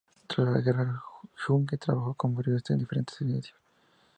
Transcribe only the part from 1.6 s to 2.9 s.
trabajó como periodista en